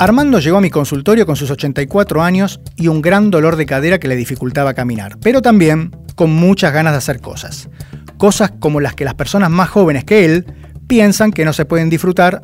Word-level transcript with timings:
Armando 0.00 0.38
llegó 0.38 0.56
a 0.56 0.62
mi 0.62 0.70
consultorio 0.70 1.26
con 1.26 1.36
sus 1.36 1.50
84 1.50 2.22
años 2.22 2.58
y 2.74 2.88
un 2.88 3.02
gran 3.02 3.30
dolor 3.30 3.56
de 3.56 3.66
cadera 3.66 4.00
que 4.00 4.08
le 4.08 4.16
dificultaba 4.16 4.72
caminar, 4.72 5.18
pero 5.20 5.42
también 5.42 5.94
con 6.14 6.32
muchas 6.32 6.72
ganas 6.72 6.94
de 6.94 6.96
hacer 6.96 7.20
cosas. 7.20 7.68
Cosas 8.16 8.50
como 8.60 8.80
las 8.80 8.94
que 8.94 9.04
las 9.04 9.12
personas 9.12 9.50
más 9.50 9.68
jóvenes 9.68 10.04
que 10.04 10.24
él 10.24 10.46
piensan 10.86 11.32
que 11.32 11.44
no 11.44 11.52
se 11.52 11.66
pueden 11.66 11.90
disfrutar 11.90 12.40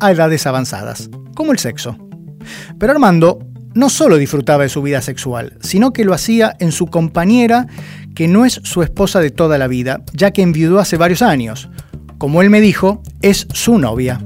a 0.00 0.10
edades 0.10 0.46
avanzadas, 0.46 1.08
como 1.34 1.52
el 1.52 1.58
sexo. 1.58 1.96
Pero 2.78 2.92
Armando 2.92 3.38
no 3.72 3.88
solo 3.88 4.18
disfrutaba 4.18 4.64
de 4.64 4.68
su 4.68 4.82
vida 4.82 5.00
sexual, 5.00 5.56
sino 5.62 5.94
que 5.94 6.04
lo 6.04 6.12
hacía 6.12 6.56
en 6.60 6.72
su 6.72 6.88
compañera, 6.88 7.68
que 8.14 8.28
no 8.28 8.44
es 8.44 8.60
su 8.64 8.82
esposa 8.82 9.20
de 9.20 9.30
toda 9.30 9.56
la 9.56 9.66
vida, 9.66 10.02
ya 10.12 10.30
que 10.30 10.42
enviudó 10.42 10.78
hace 10.78 10.98
varios 10.98 11.22
años. 11.22 11.70
Como 12.18 12.42
él 12.42 12.50
me 12.50 12.60
dijo, 12.60 13.02
es 13.22 13.46
su 13.54 13.78
novia. 13.78 14.20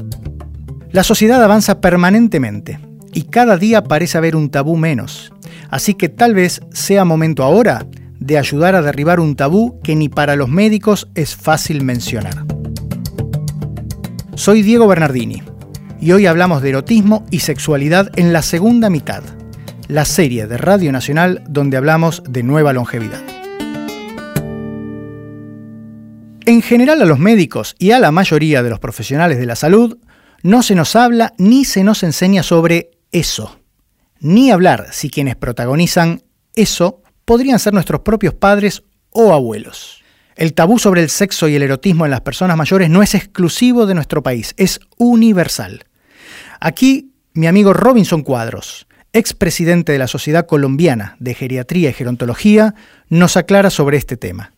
La 0.93 1.05
sociedad 1.05 1.43
avanza 1.43 1.81
permanentemente 1.81 2.79
y 3.15 3.23
cada 3.23 3.57
día 3.57 3.83
parece 3.83 4.19
haber 4.19 4.37
un 4.37 4.51
tabú 4.51 4.77
menos. 4.77 5.33
Así 5.71 5.95
que 5.95 6.11
tal 6.11 6.35
vez 6.35 6.61
sea 6.71 7.07
momento 7.07 7.45
ahora 7.45 7.87
de 8.21 8.37
ayudar 8.37 8.75
a 8.75 8.83
derribar 8.83 9.19
un 9.19 9.35
tabú 9.35 9.81
que 9.83 9.97
ni 9.97 10.11
para 10.11 10.37
los 10.37 10.51
médicos 10.51 11.09
es 11.15 11.35
fácil 11.35 11.83
mencionar. 11.83 12.45
Soy 14.35 14.61
Diego 14.61 14.87
Bernardini 14.87 15.43
y 15.99 16.13
hoy 16.13 16.27
hablamos 16.27 16.61
de 16.61 16.69
erotismo 16.69 17.25
y 17.31 17.39
sexualidad 17.39 18.11
en 18.17 18.35
la 18.35 18.43
segunda 18.43 18.91
mitad, 18.91 19.23
la 19.89 20.05
serie 20.05 20.47
de 20.47 20.59
Radio 20.59 20.93
Nacional 20.93 21.43
donde 21.49 21.79
hablamos 21.79 22.23
de 22.29 22.43
nueva 22.43 22.75
longevidad. 22.75 23.23
En 26.45 26.61
general 26.61 27.01
a 27.01 27.07
los 27.07 27.19
médicos 27.19 27.77
y 27.79 27.93
a 27.93 27.99
la 27.99 28.13
mayoría 28.13 28.63
de 28.63 28.69
los 28.69 28.79
profesionales 28.79 29.39
de 29.39 29.47
la 29.47 29.57
salud 29.57 29.97
no 30.43 30.63
se 30.63 30.75
nos 30.75 30.97
habla 30.97 31.35
ni 31.39 31.65
se 31.65 31.85
nos 31.85 32.03
enseña 32.03 32.43
sobre 32.43 32.91
eso. 33.13 33.59
Ni 34.21 34.51
hablar 34.51 34.89
si 34.93 35.11
quienes 35.11 35.37
protagonizan 35.37 36.23
eso 36.55 37.03
podrían 37.25 37.59
ser 37.59 37.73
nuestros 37.73 38.01
propios 38.01 38.35
padres 38.35 38.83
o 39.11 39.33
abuelos. 39.33 40.03
El 40.35 40.55
tabú 40.55 40.79
sobre 40.79 41.03
el 41.03 41.11
sexo 41.11 41.49
y 41.49 41.55
el 41.55 41.63
erotismo 41.63 42.05
en 42.05 42.11
las 42.11 42.23
personas 42.23 42.57
mayores 42.57 42.91
no 42.91 43.03
es 43.03 43.15
exclusivo 43.15 43.87
de 43.87 43.95
nuestro 43.95 44.23
país, 44.23 44.55
es 44.57 44.81
universal. 44.97 45.85
Aquí 46.61 47.13
mi 47.35 47.47
amigo 47.47 47.73
Robinson 47.73 48.23
Cuadros, 48.23 48.87
expresidente 49.13 49.93
de 49.93 49.99
la 49.99 50.09
Sociedad 50.09 50.47
Colombiana 50.47 51.17
de 51.19 51.35
Geriatría 51.35 51.91
y 51.91 51.93
Gerontología, 51.93 52.75
nos 53.09 53.37
aclara 53.37 53.71
sobre 53.71 53.99
este 53.99 54.17
tema. 54.17 54.53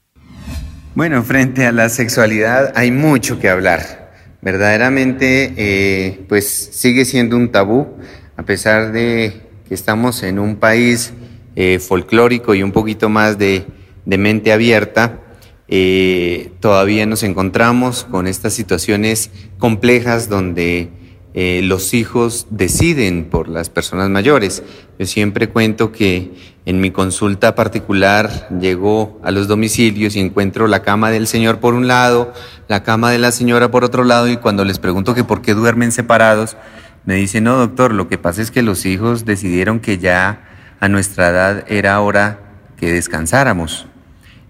Bueno, 0.94 1.22
frente 1.24 1.66
a 1.66 1.72
la 1.72 1.88
sexualidad 1.88 2.72
hay 2.76 2.92
mucho 2.92 3.40
que 3.40 3.48
hablar 3.48 4.03
verdaderamente 4.44 5.54
eh, 5.56 6.20
pues 6.28 6.46
sigue 6.72 7.06
siendo 7.06 7.36
un 7.36 7.50
tabú, 7.50 7.96
a 8.36 8.42
pesar 8.44 8.92
de 8.92 9.40
que 9.66 9.74
estamos 9.74 10.22
en 10.22 10.38
un 10.38 10.56
país 10.56 11.14
eh, 11.56 11.78
folclórico 11.78 12.54
y 12.54 12.62
un 12.62 12.70
poquito 12.70 13.08
más 13.08 13.38
de, 13.38 13.64
mente 14.04 14.52
abierta, 14.52 15.20
eh, 15.66 16.52
todavía 16.60 17.06
nos 17.06 17.22
encontramos 17.22 18.04
con 18.04 18.26
estas 18.26 18.52
situaciones 18.52 19.30
complejas 19.58 20.28
donde 20.28 20.90
los 21.34 21.94
hijos 21.94 22.46
deciden 22.50 23.24
por 23.24 23.48
las 23.48 23.68
personas 23.68 24.08
mayores. 24.08 24.62
Yo 24.98 25.06
siempre 25.06 25.48
cuento 25.48 25.90
que 25.90 26.32
en 26.64 26.80
mi 26.80 26.92
consulta 26.92 27.54
particular 27.54 28.48
llego 28.60 29.20
a 29.24 29.30
los 29.30 29.48
domicilios 29.48 30.16
y 30.16 30.20
encuentro 30.20 30.68
la 30.68 30.82
cama 30.82 31.10
del 31.10 31.26
señor 31.26 31.58
por 31.58 31.74
un 31.74 31.88
lado, 31.88 32.32
la 32.68 32.84
cama 32.84 33.10
de 33.10 33.18
la 33.18 33.32
señora 33.32 33.70
por 33.70 33.84
otro 33.84 34.04
lado 34.04 34.28
y 34.28 34.36
cuando 34.36 34.64
les 34.64 34.78
pregunto 34.78 35.14
que 35.14 35.24
por 35.24 35.42
qué 35.42 35.54
duermen 35.54 35.92
separados, 35.92 36.56
me 37.04 37.16
dicen, 37.16 37.44
no 37.44 37.56
doctor, 37.56 37.92
lo 37.92 38.08
que 38.08 38.16
pasa 38.16 38.40
es 38.40 38.50
que 38.50 38.62
los 38.62 38.86
hijos 38.86 39.24
decidieron 39.24 39.80
que 39.80 39.98
ya 39.98 40.48
a 40.80 40.88
nuestra 40.88 41.28
edad 41.28 41.64
era 41.68 42.00
hora 42.00 42.38
que 42.76 42.92
descansáramos. 42.92 43.86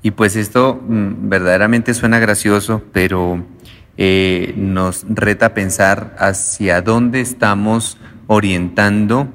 Y 0.02 0.12
pues 0.12 0.36
esto 0.36 0.80
mm, 0.86 1.28
verdaderamente 1.28 1.94
suena 1.94 2.18
gracioso, 2.18 2.82
pero 2.92 3.44
eh, 3.96 4.54
nos 4.56 5.04
reta 5.08 5.54
pensar 5.54 6.16
hacia 6.18 6.82
dónde 6.82 7.20
estamos 7.20 7.98
orientando 8.26 9.28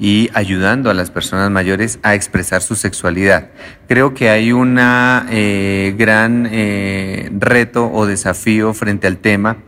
y 0.00 0.30
ayudando 0.32 0.88
a 0.90 0.94
las 0.94 1.10
personas 1.10 1.50
mayores 1.50 1.98
a 2.02 2.14
expresar 2.14 2.62
su 2.62 2.74
sexualidad. 2.74 3.50
Creo 3.86 4.14
que 4.14 4.30
hay 4.30 4.50
un 4.50 4.78
eh, 4.80 5.94
gran 5.96 6.48
eh, 6.50 7.30
reto 7.38 7.92
o 7.92 8.06
desafío 8.06 8.72
frente 8.72 9.06
al 9.06 9.18
tema, 9.18 9.58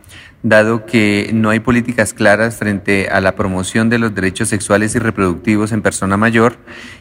dado 0.43 0.85
que 0.85 1.31
no 1.33 1.49
hay 1.49 1.59
políticas 1.59 2.13
claras 2.13 2.57
frente 2.57 3.07
a 3.09 3.21
la 3.21 3.35
promoción 3.35 3.89
de 3.89 3.97
los 3.97 4.13
derechos 4.13 4.49
sexuales 4.49 4.93
y 4.95 4.99
reproductivos 4.99 5.71
en 5.71 5.81
persona 5.81 6.17
mayor 6.17 6.57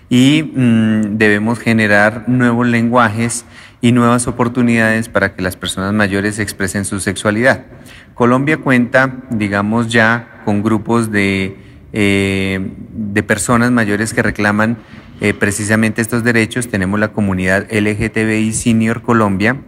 y 0.09 0.43
mm, 0.45 1.19
debemos 1.19 1.59
generar 1.59 2.29
nuevos 2.29 2.67
lenguajes 2.67 3.45
y 3.81 3.93
nuevas 3.93 4.27
oportunidades 4.29 5.09
para 5.09 5.35
que 5.35 5.43
las 5.43 5.57
personas 5.57 5.93
mayores 5.93 6.39
expresen 6.39 6.85
su 6.85 7.01
sexualidad. 7.01 7.65
Colombia 8.15 8.59
cuenta, 8.59 9.25
digamos, 9.31 9.89
ya 9.89 10.41
con 10.45 10.63
grupos 10.63 11.11
de 11.11 11.57
eh, 11.95 12.71
de 12.95 13.23
personas 13.23 13.71
mayores 13.71 14.15
que 14.15 14.23
reclaman 14.23 14.79
eh, 15.21 15.35
precisamente 15.35 16.01
estos 16.01 16.25
derechos. 16.25 16.69
Tenemos 16.69 16.99
la 16.99 17.13
comunidad 17.13 17.67
LGTBI 17.71 18.53
Senior 18.55 19.03
Colombia, 19.03 19.61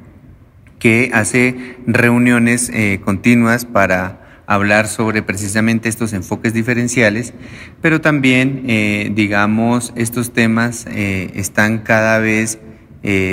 que 0.85 1.09
hace 1.15 1.79
reuniones 1.87 2.69
eh, 2.69 3.01
continuas 3.03 3.65
para 3.65 4.43
hablar 4.47 4.87
sobre 4.87 5.23
precisamente 5.23 5.89
estos 5.89 6.13
enfoques 6.13 6.53
diferenciales, 6.53 7.33
pero 7.81 8.03
también, 8.03 8.67
digamos, 9.15 9.95
estos 9.97 10.35
temas 10.35 10.85
están 10.87 11.79
cada 11.79 12.19
vez 12.19 12.59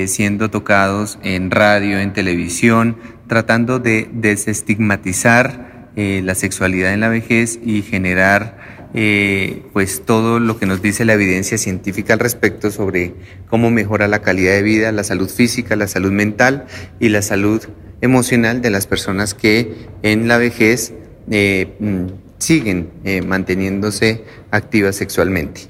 siendo 0.05 0.49
tocados 0.49 1.19
en 1.23 1.51
radio, 1.51 1.99
en 1.99 2.13
televisión, 2.13 2.95
tratando 3.27 3.79
de 3.79 4.07
desestigmatizar 4.13 5.89
la 5.97 6.35
sexualidad 6.35 6.93
en 6.93 7.01
la 7.01 7.09
vejez 7.09 7.59
y 7.61 7.81
generar 7.81 8.80
eh, 8.93 9.63
pues 9.73 10.03
todo 10.05 10.39
lo 10.39 10.57
que 10.57 10.65
nos 10.65 10.81
dice 10.81 11.05
la 11.05 11.13
evidencia 11.13 11.57
científica 11.57 12.13
al 12.13 12.19
respecto 12.19 12.71
sobre 12.71 13.13
cómo 13.49 13.71
mejora 13.71 14.07
la 14.07 14.21
calidad 14.21 14.53
de 14.53 14.61
vida, 14.61 14.91
la 14.91 15.03
salud 15.03 15.29
física, 15.29 15.75
la 15.75 15.87
salud 15.87 16.11
mental 16.11 16.65
y 16.99 17.09
la 17.09 17.21
salud 17.21 17.61
emocional 18.01 18.61
de 18.61 18.69
las 18.69 18.87
personas 18.87 19.33
que 19.33 19.87
en 20.01 20.27
la 20.27 20.37
vejez 20.37 20.93
eh, 21.29 21.73
mm, 21.79 22.05
siguen 22.37 22.89
eh, 23.03 23.21
manteniéndose 23.21 24.25
activas 24.49 24.95
sexualmente. 24.97 25.61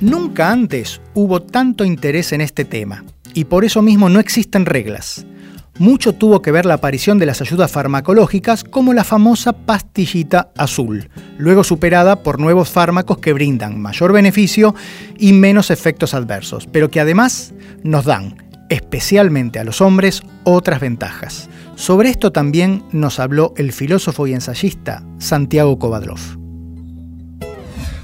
Nunca 0.00 0.50
antes 0.50 1.00
hubo 1.14 1.42
tanto 1.42 1.84
interés 1.84 2.32
en 2.32 2.40
este 2.40 2.64
tema 2.64 3.04
y 3.34 3.44
por 3.44 3.64
eso 3.64 3.82
mismo 3.82 4.08
no 4.08 4.20
existen 4.20 4.66
reglas 4.66 5.24
mucho 5.78 6.12
tuvo 6.12 6.40
que 6.40 6.52
ver 6.52 6.66
la 6.66 6.74
aparición 6.74 7.18
de 7.18 7.26
las 7.26 7.40
ayudas 7.40 7.72
farmacológicas 7.72 8.64
como 8.64 8.92
la 8.92 9.04
famosa 9.04 9.52
pastillita 9.52 10.50
azul, 10.56 11.08
luego 11.38 11.64
superada 11.64 12.22
por 12.22 12.38
nuevos 12.38 12.70
fármacos 12.70 13.18
que 13.18 13.32
brindan 13.32 13.80
mayor 13.80 14.12
beneficio 14.12 14.74
y 15.18 15.32
menos 15.32 15.70
efectos 15.70 16.14
adversos, 16.14 16.68
pero 16.70 16.90
que 16.90 17.00
además 17.00 17.54
nos 17.82 18.04
dan, 18.04 18.36
especialmente 18.68 19.58
a 19.58 19.64
los 19.64 19.80
hombres, 19.80 20.22
otras 20.44 20.80
ventajas. 20.80 21.48
Sobre 21.74 22.08
esto 22.08 22.30
también 22.30 22.84
nos 22.92 23.18
habló 23.18 23.52
el 23.56 23.72
filósofo 23.72 24.26
y 24.26 24.32
ensayista 24.32 25.02
Santiago 25.18 25.78
Kovadlov. 25.78 26.20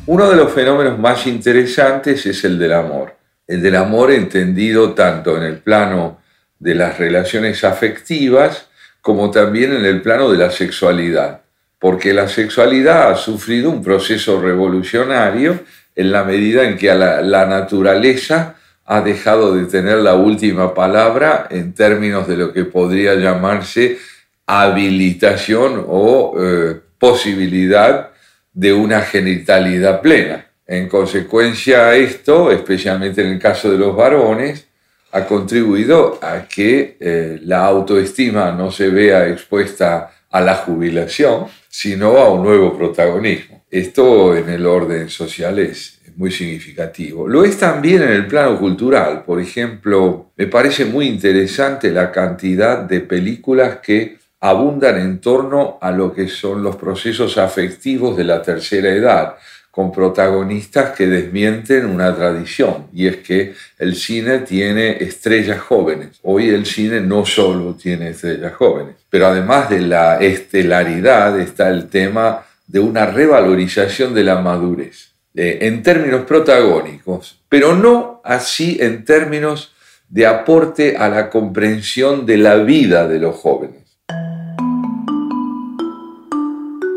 Uno 0.07 0.29
de 0.29 0.37
los 0.37 0.51
fenómenos 0.53 0.99
más 0.99 1.27
interesantes 1.29 2.27
es 2.27 2.45
el 2.45 2.59
del 2.59 2.73
amor. 2.73 3.17
El 3.47 3.63
del 3.63 3.77
amor 3.77 4.11
entendido 4.11 4.93
tanto 4.93 5.37
en 5.37 5.45
el 5.45 5.59
plano 5.59 6.20
de 6.61 6.75
las 6.75 6.99
relaciones 6.99 7.65
afectivas 7.65 8.69
como 9.01 9.31
también 9.31 9.73
en 9.73 9.85
el 9.85 10.03
plano 10.03 10.31
de 10.31 10.39
la 10.39 10.51
sexualidad, 10.51 11.41
porque 11.79 12.13
la 12.13 12.29
sexualidad 12.29 13.11
ha 13.11 13.17
sufrido 13.17 13.71
un 13.71 13.83
proceso 13.83 14.41
revolucionario 14.41 15.61
en 15.97 16.13
la 16.13 16.23
medida 16.23 16.65
en 16.65 16.77
que 16.77 16.95
la, 16.95 17.47
naturaleza 17.47 18.57
ha 18.85 19.01
dejado 19.01 19.55
de 19.55 19.65
tener 19.65 19.99
la 19.99 20.15
última 20.15 20.75
palabra 20.75 21.47
en 21.51 21.73
términos 21.73 22.29
de 22.29 22.37
lo 22.37 22.53
que 22.53 22.65
podría 22.65 23.15
llamarse 23.15 23.99
habilitación 24.47 25.85
o 25.89 26.35
eh, 26.39 26.81
posibilidad 26.99 28.11
de 28.53 28.73
una 28.73 29.01
genitalidad 29.01 30.01
plena. 30.01 30.47
En 30.67 30.89
consecuencia 30.89 31.87
a 31.87 31.97
esto, 31.97 32.51
especialmente 32.51 33.23
en 33.23 33.29
el 33.29 33.39
caso 33.39 33.71
de 33.71 33.79
los 33.79 33.97
varones, 33.97 34.70
ha 35.13 35.27
contribuido 35.27 36.19
a 36.23 36.47
que 36.47 36.97
eh, 37.01 37.41
la 37.43 37.67
autoestima 37.67 38.53
no 38.53 38.71
se 38.71 38.89
vea 38.89 39.29
expuesta 39.29 40.13
a 40.31 40.41
la 40.41 40.55
jubilación, 40.57 41.47
sino 41.69 42.17
a 42.19 42.31
un 42.31 42.45
nuevo 42.45 42.77
protagonismo. 42.77 43.65
Esto 43.71 44.37
en 44.37 44.49
el 44.49 44.67
orden 44.67 45.09
social 45.09 45.59
es 45.59 46.01
muy 46.17 46.31
significativo. 46.31 47.27
Lo 47.27 47.45
es 47.45 47.59
también 47.59 48.03
en 48.03 48.11
el 48.11 48.27
plano 48.27 48.59
cultural. 48.59 49.25
Por 49.25 49.41
ejemplo, 49.41 50.33
me 50.37 50.47
parece 50.47 50.85
muy 50.85 51.07
interesante 51.07 51.91
la 51.91 52.13
cantidad 52.13 52.79
de 52.79 53.01
películas 53.01 53.79
que 53.83 54.19
abundan 54.41 54.99
en 54.99 55.21
torno 55.21 55.79
a 55.81 55.91
lo 55.91 56.13
que 56.13 56.29
son 56.29 56.63
los 56.63 56.77
procesos 56.77 57.37
afectivos 57.39 58.17
de 58.17 58.25
la 58.25 58.43
tercera 58.43 58.91
edad, 58.91 59.37
con 59.71 59.93
protagonistas 59.93 60.91
que 60.97 61.07
desmienten 61.07 61.87
una 61.87 62.15
tradición, 62.15 62.89
y 62.93 63.07
es 63.07 63.19
que 63.19 63.55
el 63.79 63.95
cine 63.95 64.41
tiene 64.41 65.03
estrellas 65.03 65.61
jóvenes. 65.61 66.19
Hoy 66.23 66.49
el 66.49 66.67
cine 66.67 67.01
no 67.01 67.25
solo 67.25 67.75
tiene 67.75 68.11
estrellas 68.11 68.55
jóvenes, 68.55 68.97
pero 69.09 69.27
además 69.27 69.71
de 69.71 69.81
la 69.81 70.19
estelaridad 70.19 71.39
está 71.39 71.69
el 71.71 71.89
tema 71.89 72.45
de 72.67 72.81
una 72.81 73.07
revalorización 73.07 74.13
de 74.15 74.25
la 74.25 74.41
madurez, 74.41 75.13
eh, 75.35 75.59
en 75.63 75.83
términos 75.83 76.25
protagónicos, 76.25 77.41
pero 77.49 77.77
no 77.77 78.21
así 78.25 78.77
en 78.81 79.05
términos 79.05 79.73
de 80.09 80.27
aporte 80.27 80.97
a 80.97 81.09
la 81.09 81.31
comprensión 81.31 82.27
de 82.27 82.37
la 82.39 82.57
vida 82.57 83.07
de 83.07 83.21
los 83.21 83.37
jóvenes. 83.37 83.81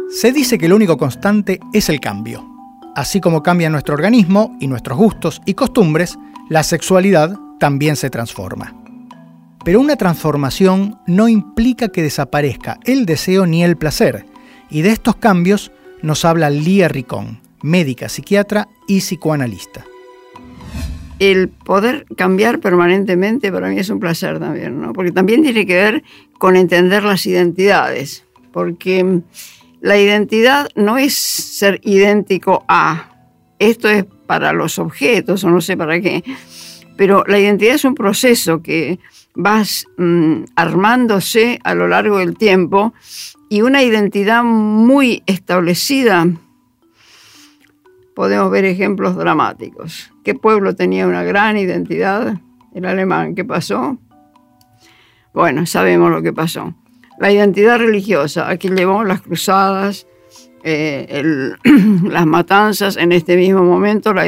Se 0.09 0.31
dice 0.31 0.57
que 0.57 0.67
lo 0.67 0.75
único 0.75 0.97
constante 0.97 1.59
es 1.73 1.89
el 1.89 1.99
cambio. 1.99 2.52
Así 2.95 3.19
como 3.19 3.41
cambia 3.41 3.69
nuestro 3.69 3.95
organismo 3.95 4.55
y 4.59 4.67
nuestros 4.67 4.97
gustos 4.97 5.41
y 5.45 5.55
costumbres, 5.55 6.17
la 6.49 6.61
sexualidad 6.63 7.39
también 7.59 7.95
se 7.95 8.11
transforma. 8.11 8.75
Pero 9.65 9.79
una 9.79 9.95
transformación 9.95 10.99
no 11.07 11.27
implica 11.27 11.87
que 11.87 12.03
desaparezca 12.03 12.79
el 12.83 13.05
deseo 13.05 13.45
ni 13.45 13.63
el 13.63 13.77
placer, 13.77 14.25
y 14.69 14.81
de 14.81 14.91
estos 14.91 15.15
cambios 15.15 15.71
nos 16.01 16.25
habla 16.25 16.49
Lía 16.49 16.87
Ricón, 16.87 17.39
médica, 17.63 18.09
psiquiatra 18.09 18.67
y 18.87 18.99
psicoanalista. 18.99 19.85
El 21.17 21.49
poder 21.49 22.05
cambiar 22.17 22.59
permanentemente 22.59 23.51
para 23.51 23.69
mí 23.69 23.79
es 23.79 23.89
un 23.89 23.99
placer 23.99 24.39
también, 24.39 24.81
¿no? 24.81 24.93
porque 24.93 25.11
también 25.11 25.41
tiene 25.41 25.65
que 25.65 25.75
ver 25.75 26.03
con 26.37 26.55
entender 26.55 27.03
las 27.03 27.25
identidades, 27.25 28.25
porque 28.51 29.21
la 29.83 29.99
identidad 29.99 30.69
no 30.75 30.97
es 30.97 31.13
ser 31.13 31.81
idéntico 31.83 32.63
a, 32.69 33.09
esto 33.59 33.89
es 33.89 34.05
para 34.25 34.53
los 34.53 34.79
objetos 34.79 35.43
o 35.43 35.49
no 35.49 35.59
sé 35.59 35.75
para 35.75 35.99
qué, 35.99 36.23
pero 36.95 37.25
la 37.27 37.37
identidad 37.37 37.75
es 37.75 37.83
un 37.83 37.93
proceso 37.93 38.61
que 38.63 38.99
vas 39.35 39.85
mm, 39.97 40.45
armándose 40.55 41.59
a 41.65 41.75
lo 41.75 41.89
largo 41.89 42.19
del 42.19 42.37
tiempo 42.37 42.93
y 43.49 43.61
una 43.61 43.83
identidad 43.83 44.45
muy 44.45 45.21
establecida. 45.25 46.27
Podemos 48.15 48.51
ver 48.51 48.63
ejemplos 48.63 49.17
dramáticos. 49.17 50.13
¿Qué 50.23 50.33
pueblo 50.33 50.77
tenía 50.77 51.07
una 51.07 51.23
gran 51.23 51.57
identidad? 51.57 52.39
El 52.73 52.85
alemán. 52.85 53.35
¿Qué 53.35 53.43
pasó? 53.43 53.97
Bueno, 55.33 55.65
sabemos 55.65 56.09
lo 56.09 56.21
que 56.21 56.31
pasó 56.31 56.73
la 57.19 57.31
identidad 57.31 57.79
religiosa. 57.79 58.49
Aquí 58.49 58.69
llevó 58.69 59.03
las 59.03 59.21
cruzadas, 59.21 60.07
eh, 60.63 61.23
las 62.03 62.25
matanzas, 62.25 62.97
en 62.97 63.11
este 63.11 63.35
mismo 63.35 63.63
momento 63.63 64.13
la, 64.13 64.25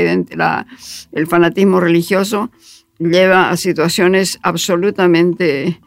el 1.11 1.27
fanatismo 1.27 1.79
religioso 1.79 2.51
lleva 2.99 3.49
a 3.49 3.57
situaciones 3.57 4.39
absolutamente 4.41 5.79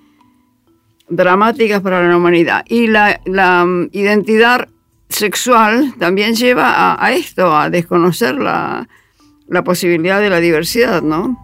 dramáticas 1.09 1.81
para 1.81 2.06
la 2.06 2.17
humanidad. 2.17 2.65
Y 2.69 2.87
la, 2.87 3.21
mm, 3.27 3.91
identidad 3.93 4.69
sexual 5.09 5.95
también 5.99 6.35
lleva 6.35 6.97
a, 7.03 7.12
esto, 7.12 7.56
a 7.56 7.71
desconocer 7.71 8.35
la, 8.35 8.89
la 9.49 9.65
posibilidad 9.65 10.21
de 10.21 10.31
la 10.31 10.41
diversidad, 10.41 11.03
¿no? 11.03 11.43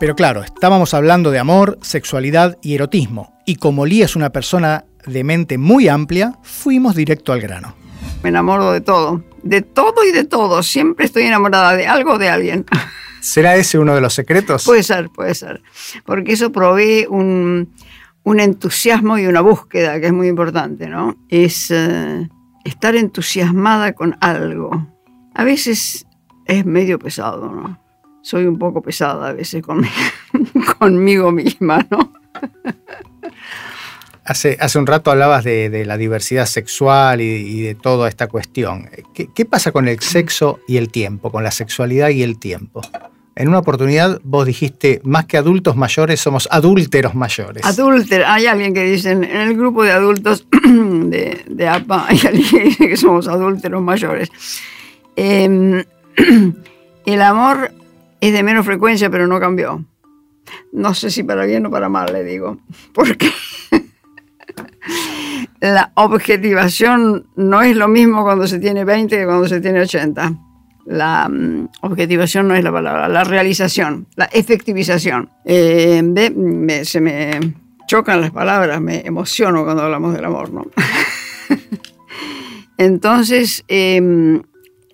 Pero 0.00 0.16
claro, 0.16 0.42
estábamos 0.42 0.92
hablando 0.92 1.30
de 1.30 1.38
amor, 1.38 1.78
sexualidad 1.82 2.58
y 2.62 2.74
erotismo, 2.74 3.32
y 3.46 3.56
como 3.56 3.86
Lee 3.86 4.02
es 4.02 4.16
una 4.16 4.30
persona 4.30 4.84
de 5.06 5.24
mente 5.24 5.58
muy 5.58 5.88
amplia, 5.88 6.38
fuimos 6.42 6.94
directo 6.94 7.32
al 7.32 7.40
grano. 7.40 7.74
Me 8.22 8.30
enamoro 8.30 8.72
de 8.72 8.80
todo, 8.80 9.22
de 9.42 9.62
todo 9.62 10.04
y 10.04 10.12
de 10.12 10.24
todo. 10.24 10.62
Siempre 10.62 11.04
estoy 11.04 11.24
enamorada 11.24 11.74
de 11.76 11.86
algo 11.86 12.14
o 12.14 12.18
de 12.18 12.28
alguien. 12.28 12.64
¿Será 13.20 13.56
ese 13.56 13.78
uno 13.78 13.94
de 13.94 14.00
los 14.00 14.14
secretos? 14.14 14.64
Puede 14.64 14.82
ser, 14.82 15.08
puede 15.10 15.34
ser. 15.34 15.62
Porque 16.04 16.32
eso 16.32 16.52
provee 16.52 17.06
un, 17.08 17.70
entusiasmo 18.24 19.18
y 19.18 19.26
una 19.26 19.40
búsqueda 19.40 20.00
que 20.00 20.06
es 20.06 20.12
muy 20.12 20.28
importante, 20.28 20.88
¿no? 20.88 21.16
Es 21.28 21.70
eh, 21.70 22.28
estar 22.64 22.96
entusiasmada 22.96 23.92
con 23.94 24.16
algo. 24.20 24.88
A 25.34 25.44
veces 25.44 26.06
es 26.46 26.66
medio 26.66 26.98
pesado, 26.98 27.50
¿no? 27.50 27.83
Soy 28.24 28.46
un 28.46 28.58
poco 28.58 28.80
pesada 28.80 29.28
a 29.28 29.32
veces 29.34 29.62
conmigo 30.78 31.30
misma, 31.30 31.86
¿no? 31.90 32.10
Hace, 34.24 34.56
hace 34.58 34.78
un 34.78 34.86
rato 34.86 35.10
hablabas 35.10 35.44
de, 35.44 35.84
la 35.84 35.98
diversidad 35.98 36.46
sexual 36.46 37.20
y, 37.20 37.60
de 37.60 37.74
toda 37.74 38.08
esta 38.08 38.26
cuestión. 38.28 38.88
¿Qué, 39.12 39.44
pasa 39.44 39.72
con 39.72 39.88
el 39.88 40.00
sexo 40.00 40.58
y 40.66 40.78
el 40.78 40.88
tiempo, 40.88 41.30
con 41.30 41.44
la 41.44 41.50
sexualidad 41.50 42.08
y 42.08 42.22
el 42.22 42.38
tiempo? 42.38 42.80
En 43.36 43.48
una 43.48 43.58
oportunidad 43.58 44.18
vos 44.24 44.46
dijiste, 44.46 45.02
más 45.04 45.26
que 45.26 45.36
adultos 45.36 45.76
mayores, 45.76 46.18
somos 46.18 46.48
adúlteros 46.50 47.14
mayores. 47.14 47.62
Adúlteros, 47.62 48.26
hay 48.26 48.46
alguien 48.46 48.72
que 48.72 48.84
dice, 48.84 49.10
en 49.10 49.24
el 49.24 49.54
grupo 49.54 49.84
de 49.84 49.92
adultos 49.92 50.46
de, 50.62 51.68
APA, 51.68 52.06
hay 52.08 52.20
alguien 52.24 52.48
que 52.48 52.60
dice 52.60 52.88
que 52.88 52.96
somos 52.96 53.28
adúlteros 53.28 53.82
mayores. 53.82 54.30
Em, 55.14 55.84
el 57.04 57.20
amor 57.20 57.70
es 58.28 58.32
de 58.32 58.42
menos 58.42 58.64
frecuencia, 58.64 59.10
pero 59.10 59.26
no 59.26 59.40
cambió. 59.40 59.84
No 60.72 60.94
sé 60.94 61.10
si 61.10 61.22
para 61.22 61.44
bien 61.44 61.66
o 61.66 61.70
para 61.70 61.88
mal, 61.88 62.12
le 62.12 62.24
digo. 62.24 62.58
Porque 62.92 63.30
la 65.60 65.92
objetivación 65.94 67.26
no 67.36 67.62
es 67.62 67.76
lo 67.76 67.88
mismo 67.88 68.22
cuando 68.22 68.46
se 68.46 68.58
tiene 68.58 68.84
20 68.84 69.16
que 69.16 69.24
cuando 69.24 69.48
se 69.48 69.60
tiene 69.60 69.80
80. 69.80 70.32
La 70.86 71.28
mm, 71.28 71.68
objetivación 71.80 72.48
no 72.48 72.54
es 72.54 72.62
la 72.62 72.70
palabra, 72.70 73.08
la 73.08 73.24
realización, 73.24 74.06
la 74.16 74.26
efectivización. 74.26 75.30
Eh, 75.44 76.02
se 76.84 77.00
me 77.00 77.54
chocan 77.86 78.20
las 78.20 78.30
palabras, 78.30 78.80
me 78.80 79.00
emociono 79.06 79.64
cuando 79.64 79.82
hablamos 79.82 80.14
del 80.14 80.24
amor, 80.24 80.52
¿no? 80.52 80.66
Entonces, 82.76 83.64
em, 83.68 84.42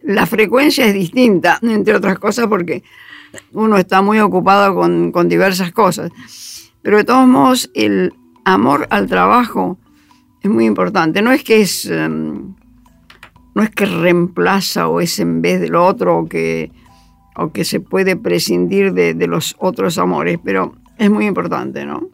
la 0.02 0.26
frecuencia 0.26 0.86
es 0.86 0.94
distinta, 0.94 1.58
entre 1.62 1.94
otras 1.94 2.18
cosas, 2.18 2.46
porque 2.46 2.82
uno 3.52 3.76
está 3.76 4.02
muy 4.02 4.18
ocupado 4.20 4.74
con, 4.74 5.12
con 5.12 5.28
diversas 5.28 5.72
cosas. 5.72 6.10
Pero 6.82 6.96
de 6.96 7.04
todos 7.04 7.26
modos, 7.26 7.70
el 7.74 8.14
amor 8.44 8.86
al 8.90 9.06
trabajo 9.06 9.78
es 10.42 10.50
muy 10.50 10.64
importante. 10.64 11.22
No 11.22 11.32
es 11.32 11.44
que 11.44 11.60
es, 11.60 11.86
em, 11.86 12.54
no 13.54 13.62
es 13.62 13.70
que 13.70 13.86
reemplaza 13.86 14.88
o 14.88 15.00
es 15.00 15.18
en 15.18 15.42
vez 15.42 15.60
de 15.60 15.68
lo 15.68 15.84
otro 15.84 16.18
o 16.18 16.28
que, 16.28 16.72
o 17.36 17.52
que 17.52 17.64
se 17.64 17.80
puede 17.80 18.16
prescindir 18.16 18.92
de, 18.94 19.14
de 19.14 19.26
los 19.26 19.56
otros 19.58 19.98
amores, 19.98 20.38
pero 20.42 20.74
es 20.98 21.10
muy 21.10 21.26
importante, 21.26 21.84
¿no? 21.84 22.08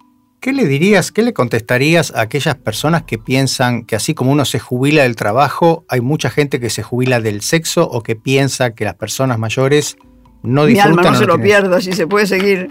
¿Qué 0.47 0.53
le 0.53 0.67
dirías, 0.67 1.11
qué 1.11 1.23
le 1.23 1.33
contestarías 1.33 2.15
a 2.15 2.21
aquellas 2.21 2.55
personas 2.55 3.03
que 3.03 3.19
piensan 3.19 3.85
que 3.85 3.97
así 3.97 4.15
como 4.15 4.31
uno 4.31 4.45
se 4.45 4.61
jubila 4.61 5.03
del 5.03 5.17
trabajo, 5.17 5.85
hay 5.89 6.01
mucha 6.01 6.31
gente 6.31 6.61
que 6.61 6.71
se 6.71 6.85
jubila 6.85 7.21
del 7.21 7.43
sexo 7.43 7.83
o 7.83 8.05
que 8.05 8.15
piensa 8.15 8.73
que 8.73 8.85
las 8.85 8.95
personas 8.95 9.41
mayores 9.41 9.97
no 10.45 10.65
disfrutan? 10.67 10.93
Mi 10.93 10.99
alma 11.01 11.11
no 11.11 11.19
se 11.19 11.27
lo 11.27 11.43
pierda, 11.43 11.81
si 11.81 11.95
se 11.95 12.07
puede 12.07 12.29
seguir. 12.29 12.71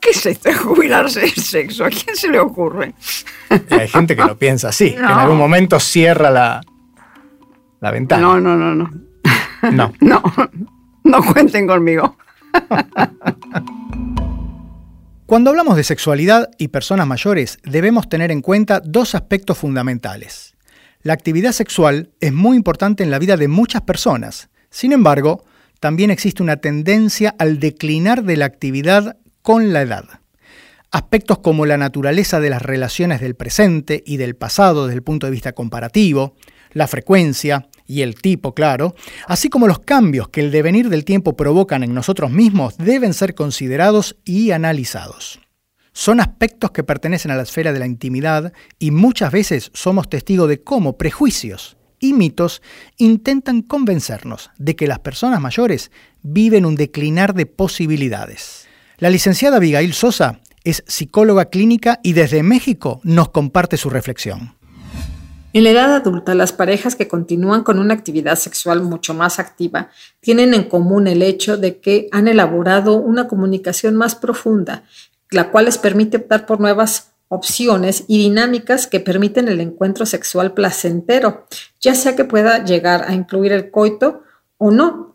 ¿Qué 0.00 0.10
es 0.10 0.26
esto 0.26 0.50
de 0.50 0.54
jubilarse 0.54 1.20
del 1.20 1.32
sexo? 1.32 1.86
¿A 1.86 1.88
quién 1.88 2.14
se 2.14 2.28
le 2.28 2.40
ocurre? 2.40 2.92
hay 3.70 3.88
gente 3.88 4.14
que 4.14 4.22
lo 4.22 4.36
piensa 4.36 4.68
así, 4.68 4.90
que 4.90 4.98
en 4.98 5.04
algún 5.06 5.38
momento 5.38 5.80
cierra 5.80 6.30
la, 6.30 6.60
la 7.80 7.90
ventana. 7.90 8.20
No, 8.20 8.38
no, 8.38 8.54
no, 8.54 8.74
no. 8.74 8.90
No. 9.72 9.94
No, 10.02 10.22
no 11.04 11.22
cuenten 11.32 11.66
conmigo. 11.66 12.18
Cuando 15.26 15.50
hablamos 15.50 15.76
de 15.76 15.84
sexualidad 15.84 16.48
y 16.56 16.68
personas 16.68 17.06
mayores, 17.06 17.58
debemos 17.62 18.08
tener 18.08 18.30
en 18.30 18.40
cuenta 18.40 18.80
dos 18.82 19.14
aspectos 19.14 19.58
fundamentales. 19.58 20.54
La 21.02 21.12
actividad 21.12 21.52
sexual 21.52 22.10
es 22.20 22.32
muy 22.32 22.56
importante 22.56 23.02
en 23.02 23.10
la 23.10 23.18
vida 23.18 23.36
de 23.36 23.46
muchas 23.46 23.82
personas. 23.82 24.48
Sin 24.70 24.92
embargo, 24.92 25.44
también 25.80 26.10
existe 26.10 26.42
una 26.42 26.56
tendencia 26.56 27.34
al 27.38 27.60
declinar 27.60 28.24
de 28.24 28.36
la 28.36 28.46
actividad 28.46 29.18
con 29.42 29.72
la 29.72 29.82
edad. 29.82 30.04
Aspectos 30.90 31.38
como 31.38 31.66
la 31.66 31.76
naturaleza 31.76 32.40
de 32.40 32.50
las 32.50 32.62
relaciones 32.62 33.20
del 33.20 33.36
presente 33.36 34.02
y 34.06 34.16
del 34.16 34.34
pasado 34.34 34.86
desde 34.86 34.96
el 34.96 35.02
punto 35.02 35.26
de 35.26 35.32
vista 35.32 35.52
comparativo, 35.52 36.36
la 36.72 36.88
frecuencia, 36.88 37.68
y 37.88 38.02
el 38.02 38.14
tipo, 38.14 38.54
claro, 38.54 38.94
así 39.26 39.48
como 39.48 39.66
los 39.66 39.80
cambios 39.80 40.28
que 40.28 40.42
el 40.42 40.52
devenir 40.52 40.90
del 40.90 41.04
tiempo 41.04 41.36
provocan 41.36 41.82
en 41.82 41.94
nosotros 41.94 42.30
mismos, 42.30 42.76
deben 42.76 43.14
ser 43.14 43.34
considerados 43.34 44.16
y 44.24 44.52
analizados. 44.52 45.40
Son 45.92 46.20
aspectos 46.20 46.70
que 46.70 46.84
pertenecen 46.84 47.32
a 47.32 47.36
la 47.36 47.42
esfera 47.42 47.72
de 47.72 47.80
la 47.80 47.86
intimidad 47.86 48.52
y 48.78 48.92
muchas 48.92 49.32
veces 49.32 49.70
somos 49.72 50.08
testigos 50.08 50.48
de 50.48 50.62
cómo 50.62 50.96
prejuicios 50.96 51.76
y 51.98 52.12
mitos 52.12 52.62
intentan 52.98 53.62
convencernos 53.62 54.50
de 54.58 54.76
que 54.76 54.86
las 54.86 55.00
personas 55.00 55.40
mayores 55.40 55.90
viven 56.22 56.66
un 56.66 56.76
declinar 56.76 57.34
de 57.34 57.46
posibilidades. 57.46 58.68
La 58.98 59.10
licenciada 59.10 59.56
Abigail 59.56 59.94
Sosa 59.94 60.40
es 60.62 60.84
psicóloga 60.86 61.46
clínica 61.46 62.00
y 62.02 62.12
desde 62.12 62.42
México 62.42 63.00
nos 63.02 63.30
comparte 63.30 63.76
su 63.78 63.90
reflexión. 63.90 64.57
En 65.54 65.64
la 65.64 65.70
edad 65.70 65.94
adulta, 65.94 66.34
las 66.34 66.52
parejas 66.52 66.94
que 66.94 67.08
continúan 67.08 67.62
con 67.62 67.78
una 67.78 67.94
actividad 67.94 68.36
sexual 68.36 68.82
mucho 68.82 69.14
más 69.14 69.38
activa 69.38 69.88
tienen 70.20 70.52
en 70.52 70.64
común 70.64 71.06
el 71.06 71.22
hecho 71.22 71.56
de 71.56 71.80
que 71.80 72.08
han 72.12 72.28
elaborado 72.28 72.96
una 72.96 73.28
comunicación 73.28 73.96
más 73.96 74.14
profunda, 74.14 74.84
la 75.30 75.50
cual 75.50 75.64
les 75.64 75.78
permite 75.78 76.18
optar 76.18 76.44
por 76.44 76.60
nuevas 76.60 77.12
opciones 77.28 78.04
y 78.08 78.18
dinámicas 78.18 78.86
que 78.86 79.00
permiten 79.00 79.48
el 79.48 79.60
encuentro 79.60 80.04
sexual 80.04 80.52
placentero, 80.52 81.46
ya 81.80 81.94
sea 81.94 82.14
que 82.14 82.24
pueda 82.24 82.64
llegar 82.64 83.04
a 83.06 83.14
incluir 83.14 83.52
el 83.52 83.70
coito 83.70 84.22
o 84.58 84.70
no. 84.70 85.07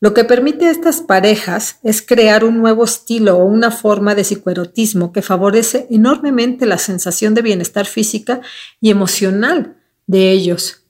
Lo 0.00 0.14
que 0.14 0.24
permite 0.24 0.66
a 0.66 0.70
estas 0.70 1.00
parejas 1.00 1.80
es 1.82 2.02
crear 2.02 2.44
un 2.44 2.58
nuevo 2.58 2.84
estilo 2.84 3.36
o 3.36 3.44
una 3.44 3.72
forma 3.72 4.14
de 4.14 4.22
psicoerotismo 4.22 5.12
que 5.12 5.22
favorece 5.22 5.88
enormemente 5.90 6.66
la 6.66 6.78
sensación 6.78 7.34
de 7.34 7.42
bienestar 7.42 7.86
física 7.86 8.40
y 8.80 8.90
emocional 8.90 9.76
de 10.06 10.30
ellos. 10.30 10.84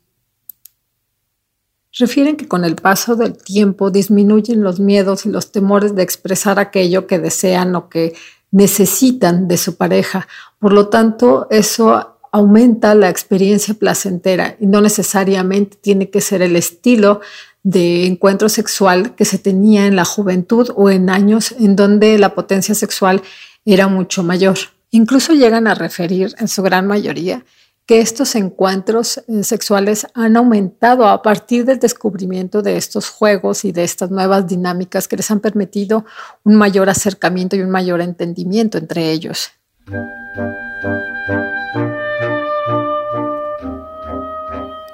Refieren 1.98 2.36
que 2.36 2.46
con 2.46 2.66
el 2.66 2.76
paso 2.76 3.16
del 3.16 3.36
tiempo 3.36 3.90
disminuyen 3.90 4.62
los 4.62 4.78
miedos 4.78 5.24
y 5.24 5.30
los 5.30 5.52
temores 5.52 5.94
de 5.94 6.02
expresar 6.02 6.58
aquello 6.58 7.06
que 7.06 7.18
desean 7.18 7.74
o 7.76 7.88
que 7.88 8.14
necesitan 8.50 9.48
de 9.48 9.56
su 9.56 9.76
pareja. 9.76 10.28
Por 10.58 10.74
lo 10.74 10.88
tanto, 10.88 11.46
eso 11.50 12.18
aumenta 12.30 12.94
la 12.94 13.08
experiencia 13.08 13.72
placentera 13.72 14.56
y 14.60 14.66
no 14.66 14.82
necesariamente 14.82 15.78
tiene 15.80 16.10
que 16.10 16.20
ser 16.20 16.42
el 16.42 16.56
estilo 16.56 17.20
de 17.68 18.06
encuentro 18.06 18.48
sexual 18.48 19.14
que 19.14 19.26
se 19.26 19.36
tenía 19.36 19.84
en 19.84 19.94
la 19.94 20.06
juventud 20.06 20.70
o 20.74 20.88
en 20.88 21.10
años 21.10 21.54
en 21.60 21.76
donde 21.76 22.16
la 22.16 22.34
potencia 22.34 22.74
sexual 22.74 23.20
era 23.66 23.88
mucho 23.88 24.22
mayor. 24.22 24.56
Incluso 24.90 25.34
llegan 25.34 25.66
a 25.66 25.74
referir, 25.74 26.34
en 26.38 26.48
su 26.48 26.62
gran 26.62 26.86
mayoría, 26.86 27.44
que 27.84 28.00
estos 28.00 28.36
encuentros 28.36 29.18
eh, 29.18 29.44
sexuales 29.44 30.06
han 30.14 30.38
aumentado 30.38 31.06
a 31.08 31.20
partir 31.20 31.66
del 31.66 31.78
descubrimiento 31.78 32.62
de 32.62 32.78
estos 32.78 33.10
juegos 33.10 33.66
y 33.66 33.72
de 33.72 33.84
estas 33.84 34.10
nuevas 34.10 34.46
dinámicas 34.46 35.06
que 35.06 35.18
les 35.18 35.30
han 35.30 35.40
permitido 35.40 36.06
un 36.44 36.56
mayor 36.56 36.88
acercamiento 36.88 37.54
y 37.54 37.60
un 37.60 37.70
mayor 37.70 38.00
entendimiento 38.00 38.78
entre 38.78 39.10
ellos. 39.10 39.50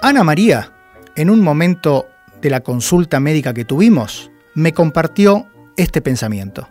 Ana 0.02 0.24
María, 0.24 0.72
en 1.14 1.30
un 1.30 1.40
momento 1.40 2.08
de 2.44 2.50
la 2.50 2.60
consulta 2.60 3.20
médica 3.20 3.54
que 3.54 3.64
tuvimos, 3.64 4.30
me 4.54 4.74
compartió 4.74 5.46
este 5.78 6.02
pensamiento. 6.02 6.68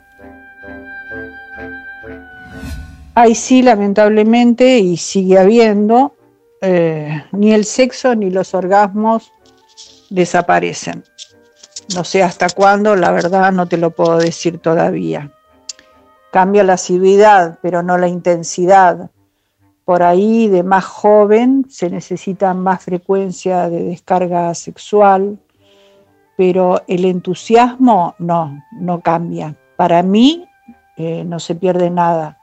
Hay 3.16 3.34
sí, 3.34 3.64
lamentablemente, 3.64 4.78
y 4.78 4.98
sigue 4.98 5.40
habiendo, 5.40 6.16
eh, 6.62 7.26
ni 7.32 7.54
el 7.54 7.66
sexo 7.66 8.14
ni 8.14 8.30
los 8.30 8.54
orgasmos 8.54 9.32
desaparecen. 10.12 11.04
No 11.96 12.04
sé 12.04 12.22
hasta 12.22 12.50
cuándo, 12.50 12.96
la 12.96 13.10
verdad 13.10 13.52
no 13.52 13.68
te 13.68 13.78
lo 13.78 13.90
puedo 13.90 14.20
decir 14.20 14.60
todavía. 14.60 15.32
Cambia 16.32 16.64
la 16.64 16.74
asiduidad, 16.74 17.58
pero 17.64 17.82
no 17.82 17.98
la 17.98 18.08
intensidad. 18.08 19.10
Por 19.86 20.04
ahí, 20.04 20.50
de 20.50 20.62
más 20.62 20.86
joven, 20.86 21.66
se 21.68 21.90
necesita 21.90 22.54
más 22.54 22.84
frecuencia 22.84 23.70
de 23.72 23.84
descarga 23.86 24.54
sexual, 24.54 25.40
pero 26.38 26.82
el 26.88 27.06
entusiasmo 27.06 28.16
no, 28.20 28.64
no 28.72 29.02
cambia. 29.02 29.56
Para 29.76 30.04
mí 30.04 30.46
eh, 30.98 31.24
no 31.24 31.40
se 31.40 31.56
pierde 31.56 31.90
nada 31.90 32.40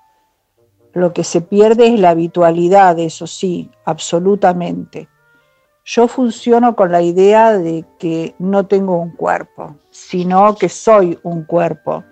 lo 0.93 1.13
que 1.13 1.25
se 1.25 1.41
pierde 1.41 1.95
es 1.95 2.01
la 2.01 2.11
habitualidad, 2.11 2.99
eso 2.99 3.27
sí, 3.27 3.71
absolutamente. 3.85 5.09
Yo 5.85 6.09
funciono 6.09 6.77
con 6.77 6.93
la 6.93 7.03
idea 7.03 7.57
de 7.57 7.85
que 7.99 8.35
no 8.39 8.67
tengo 8.67 8.97
un 8.99 9.11
cuerpo, 9.11 9.77
sino 9.91 10.55
que 10.57 10.69
soy 10.69 11.19
un 11.23 11.45
cuerpo. 11.45 12.05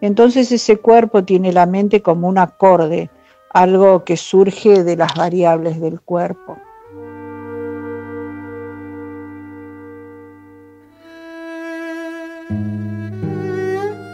Entonces 0.00 0.50
ese 0.50 0.78
cuerpo 0.78 1.24
tiene 1.24 1.52
la 1.52 1.66
mente 1.66 2.02
como 2.02 2.28
un 2.28 2.38
acorde, 2.38 3.10
algo 3.50 4.04
que 4.04 4.16
surge 4.16 4.82
de 4.82 4.96
las 4.96 5.14
variables 5.14 5.80
del 5.80 6.00
cuerpo. 6.00 6.58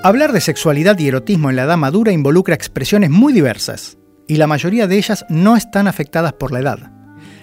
Hablar 0.04 0.32
de 0.32 0.40
sexualidad 0.40 0.96
y 1.00 1.08
erotismo 1.08 1.50
en 1.50 1.56
la 1.56 1.64
edad 1.64 1.76
madura 1.76 2.12
involucra 2.12 2.54
expresiones 2.54 3.10
muy 3.10 3.32
diversas 3.32 3.98
y 4.28 4.36
la 4.36 4.46
mayoría 4.46 4.86
de 4.86 4.96
ellas 4.96 5.26
no 5.28 5.56
están 5.56 5.88
afectadas 5.88 6.34
por 6.34 6.52
la 6.52 6.60
edad. 6.60 6.92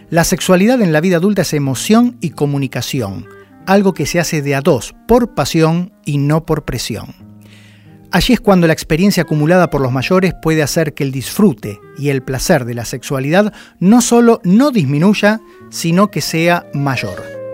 La 0.10 0.24
sexualidad 0.24 0.82
en 0.82 0.94
la 0.94 1.02
vida 1.02 1.18
adulta 1.18 1.42
es 1.42 1.54
emoción 1.54 2.18
y 2.22 2.30
comunicación, 2.30 3.28
algo 3.66 3.94
que 3.94 4.06
se 4.06 4.22
hace 4.22 4.42
de 4.42 4.56
a 4.56 4.62
dos, 4.62 4.96
por 5.06 5.36
pasión 5.36 5.92
y 6.06 6.18
no 6.18 6.46
por 6.46 6.64
presión. 6.64 7.14
Allí 8.12 8.34
es 8.34 8.40
cuando 8.40 8.68
la 8.68 8.74
experiencia 8.74 9.24
acumulada 9.24 9.70
por 9.70 9.82
los 9.82 9.92
mayores 9.92 10.34
puede 10.42 10.64
hacer 10.64 10.94
que 10.94 11.04
el 11.04 11.12
disfrute 11.12 11.82
y 11.98 12.08
el 12.08 12.24
placer 12.24 12.64
de 12.64 12.76
la 12.76 12.86
sexualidad 12.86 13.52
no 13.80 14.00
solo 14.00 14.40
no 14.46 14.72
disminuya, 14.72 15.42
sino 15.70 16.10
que 16.10 16.22
sea 16.22 16.68
mayor. 16.74 17.45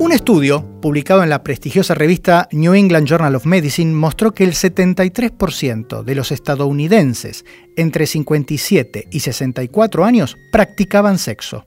Un 0.00 0.12
estudio, 0.12 0.80
publicado 0.80 1.22
en 1.22 1.28
la 1.28 1.42
prestigiosa 1.42 1.92
revista 1.94 2.48
New 2.52 2.72
England 2.72 3.06
Journal 3.06 3.34
of 3.34 3.44
Medicine, 3.44 3.92
mostró 3.92 4.32
que 4.32 4.44
el 4.44 4.52
73% 4.52 6.02
de 6.02 6.14
los 6.14 6.32
estadounidenses 6.32 7.44
entre 7.76 8.06
57 8.06 9.08
y 9.10 9.20
64 9.20 10.04
años 10.06 10.38
practicaban 10.52 11.18
sexo. 11.18 11.66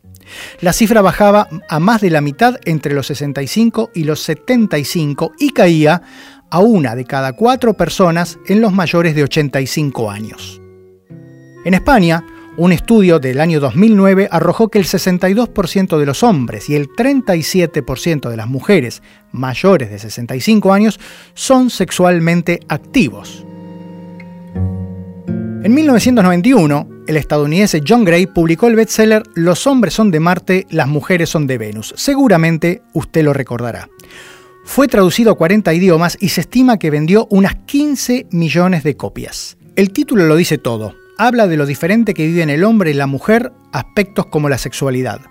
La 0.62 0.74
cifra 0.74 1.04
bajaba 1.04 1.48
a 1.70 1.80
más 1.80 2.02
de 2.02 2.10
la 2.10 2.22
mitad 2.22 2.56
entre 2.66 2.96
los 2.96 3.06
65 3.06 3.92
y 3.94 4.04
los 4.04 4.20
75 4.24 5.34
y 5.38 5.52
caía 5.52 6.02
a 6.50 6.58
una 6.58 6.96
de 6.96 7.06
cada 7.06 7.34
cuatro 7.34 7.76
personas 7.76 8.40
en 8.48 8.62
los 8.62 8.74
mayores 8.74 9.14
de 9.14 9.26
85 9.26 10.10
años. 10.10 10.60
En 11.66 11.76
España, 11.76 12.26
un 12.56 12.72
estudio 12.72 13.20
del 13.20 13.42
año 13.42 13.60
2009 13.60 14.28
arrojó 14.30 14.70
que 14.70 14.78
el 14.78 14.86
62% 14.86 15.98
de 15.98 16.06
los 16.06 16.22
hombres 16.22 16.70
y 16.70 16.76
el 16.76 16.90
37% 16.90 18.30
de 18.30 18.38
las 18.38 18.48
mujeres 18.48 19.02
mayores 19.32 19.90
de 19.90 19.98
65 19.98 20.72
años 20.72 21.00
son 21.34 21.70
sexualmente 21.70 22.60
activos. 22.68 23.44
En 25.64 25.74
1991, 25.74 26.90
el 27.08 27.18
estadounidense 27.18 27.82
John 27.88 28.04
Gray 28.04 28.28
publicó 28.28 28.68
el 28.68 28.76
bestseller 28.76 29.24
Los 29.34 29.66
hombres 29.66 29.94
son 29.94 30.12
de 30.12 30.20
Marte, 30.20 30.68
las 30.70 30.88
mujeres 30.88 31.30
son 31.30 31.48
de 31.48 31.58
Venus. 31.58 31.94
Seguramente 31.98 32.82
usted 32.94 33.24
lo 33.24 33.34
recordará. 33.34 33.90
Fue 34.66 34.88
traducido 34.88 35.32
a 35.32 35.38
40 35.38 35.74
idiomas 35.74 36.18
y 36.20 36.30
se 36.30 36.42
estima 36.42 36.78
que 36.78 36.92
vendió 36.92 37.28
unas 37.32 37.56
15 37.66 38.28
millones 38.32 38.84
de 38.84 38.96
copias. 38.96 39.58
El 39.76 39.92
título 39.92 40.26
lo 40.26 40.36
dice 40.36 40.58
todo 40.58 41.03
habla 41.28 41.48
de 41.48 41.58
lo 41.58 41.66
diferente 41.66 42.14
que 42.14 42.26
viven 42.26 42.50
el 42.50 42.64
hombre 42.64 42.92
y 42.92 42.94
la 42.94 43.08
mujer 43.08 43.54
aspectos 43.72 44.26
como 44.26 44.50
la 44.50 44.58
sexualidad. 44.58 45.22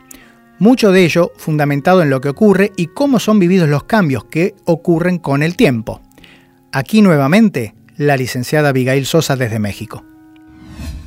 Mucho 0.59 0.91
de 0.91 1.05
ello 1.05 1.33
fundamentado 1.37 2.03
en 2.03 2.11
lo 2.11 2.21
que 2.21 2.31
ocurre 2.31 2.73
y 2.77 2.87
cómo 2.87 3.19
son 3.19 3.39
vividos 3.39 3.69
los 3.69 3.85
cambios 3.85 4.25
que 4.25 4.55
ocurren 4.65 5.19
con 5.19 5.43
el 5.43 5.57
tiempo. 5.57 6.01
Aquí 6.73 7.03
nuevamente 7.03 7.75
la 7.97 8.17
licenciada 8.17 8.71
Abigail 8.71 9.05
Sosa 9.05 9.37
desde 9.37 9.59
México. 9.59 10.05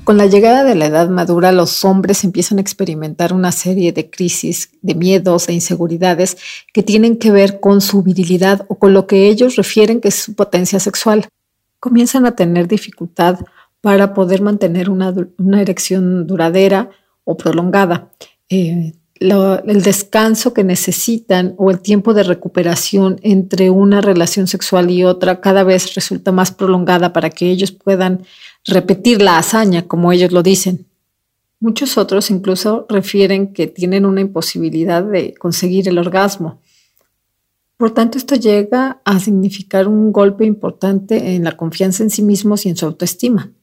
Con 0.04 0.18
la 0.18 0.28
llegada 0.28 0.64
de 0.64 0.76
la 0.76 0.86
edad 0.86 1.10
madura, 1.10 1.52
los 1.52 1.84
hombres 1.84 2.24
empiezan 2.24 2.60
a 2.60 2.62
experimentar 2.62 3.34
una 3.34 3.52
serie 3.52 3.92
de 3.92 4.12
crisis, 4.12 4.70
de 4.84 4.94
miedos 4.94 5.50
e 5.50 5.54
inseguridades 5.54 6.38
que 6.72 6.84
tienen 6.84 7.18
que 7.18 7.32
ver 7.32 7.60
con 7.60 7.82
su 7.82 8.04
virilidad 8.04 8.68
o 8.68 8.78
con 8.78 8.94
lo 8.94 9.08
que 9.08 9.30
ellos 9.30 9.56
refieren 9.56 10.00
que 10.00 10.10
es 10.10 10.16
su 10.16 10.36
potencia 10.36 10.80
sexual. 10.80 11.28
Comienzan 11.80 12.28
a 12.28 12.36
tener 12.36 12.68
dificultad 12.68 13.40
para 13.86 14.16
poder 14.16 14.42
mantener 14.42 14.90
una, 14.90 15.14
erección 15.62 16.26
duradera 16.26 16.90
o 17.24 17.38
prolongada. 17.38 18.10
Eh, 18.50 18.96
el 19.20 19.84
descanso 19.84 20.56
que 20.56 20.64
necesitan 20.64 21.54
o 21.60 21.70
el 21.70 21.82
tiempo 21.82 22.16
de 22.16 22.24
recuperación 22.24 23.20
entre 23.22 23.70
una 23.70 24.02
relación 24.02 24.48
sexual 24.48 24.90
y 24.90 25.04
otra 25.04 25.40
cada 25.40 25.64
vez 25.64 25.94
resulta 25.94 26.32
más 26.32 26.52
prolongada 26.52 27.14
para 27.14 27.30
que 27.30 27.52
ellos 27.52 27.72
puedan 27.72 28.24
repetir 28.66 29.22
la 29.22 29.38
hazaña, 29.38 29.84
como 29.84 30.12
ellos 30.12 30.32
lo 30.32 30.42
dicen. 30.42 30.88
Muchos 31.60 32.00
otros 32.00 32.32
incluso 32.32 32.88
refieren 32.90 33.54
que 33.54 33.68
tienen 33.68 34.08
una 34.08 34.22
imposibilidad 34.22 35.04
de 35.04 35.36
conseguir 35.36 35.88
el 35.88 36.00
orgasmo. 36.00 36.60
Por 37.78 37.92
tanto, 37.92 38.18
esto 38.18 38.34
llega 38.34 39.00
a 39.06 39.20
significar 39.20 39.88
un 39.88 40.12
golpe 40.12 40.44
importante 40.44 41.36
en 41.36 41.44
la 41.44 41.56
confianza 41.56 42.02
en 42.02 42.10
sí 42.10 42.24
mismos 42.24 42.66
y 42.66 42.70
en 42.70 42.78
su 42.78 42.88
autoestima 42.88 43.54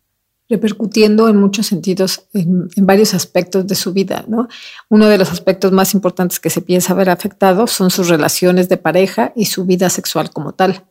repercutiendo 0.49 1.29
en 1.29 1.37
muchos 1.37 1.67
sentidos 1.67 2.25
en, 2.33 2.69
varios 2.77 3.15
aspectos 3.15 3.67
de 3.67 3.75
su 3.75 3.93
vida. 3.93 4.25
¿no? 4.29 4.49
Uno 4.89 5.07
de 5.07 5.19
los 5.19 5.31
aspectos 5.31 5.73
más 5.73 5.95
importantes 5.95 6.41
que 6.41 6.51
se 6.51 6.61
piensa 6.61 6.93
haber 6.93 7.11
afectado 7.11 7.67
son 7.67 7.91
sus 7.91 8.09
relaciones 8.09 8.69
de 8.69 8.77
pareja 8.77 9.33
y 9.35 9.47
su 9.47 9.65
vida 9.65 9.89
sexual 9.89 10.31
como 10.31 10.53
tal. 10.53 10.85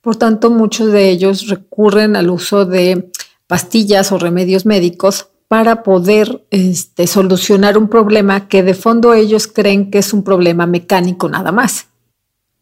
Por 0.00 0.16
tanto, 0.16 0.50
muchos 0.50 0.92
de 0.92 1.10
ellos 1.10 1.48
recurren 1.48 2.16
al 2.16 2.30
uso 2.30 2.64
de 2.64 3.10
pastillas 3.46 4.12
o 4.12 4.18
remedios 4.18 4.64
médicos 4.64 5.28
para 5.46 5.82
poder 5.82 6.46
este, 6.50 7.06
solucionar 7.06 7.76
un 7.76 7.88
problema 7.88 8.48
que 8.48 8.62
de 8.62 8.74
fondo 8.74 9.14
ellos 9.14 9.48
creen 9.48 9.90
que 9.90 9.98
es 9.98 10.12
un 10.12 10.22
problema 10.22 10.66
mecánico 10.66 11.28
nada 11.28 11.50
más. 11.52 11.89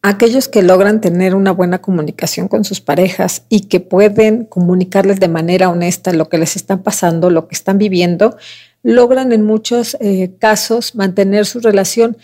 Aquellos 0.08 0.48
que 0.48 0.62
logran 0.62 1.02
tener 1.02 1.34
una 1.34 1.50
buena 1.50 1.82
comunicación 1.82 2.48
con 2.48 2.64
sus 2.64 2.80
parejas 2.80 3.42
y 3.50 3.68
que 3.68 3.78
pueden 3.78 4.46
comunicarles 4.46 5.20
de 5.20 5.28
manera 5.28 5.68
honesta 5.68 6.14
lo 6.14 6.30
que 6.30 6.38
les 6.38 6.56
está 6.56 6.78
pasando, 6.78 7.28
lo 7.28 7.46
que 7.46 7.54
están 7.54 7.76
viviendo, 7.76 8.38
logran 8.82 9.32
en 9.32 9.44
muchos 9.44 9.98
eh, 10.00 10.30
casos 10.38 10.94
mantener 10.94 11.44
su 11.44 11.60
relación 11.60 12.16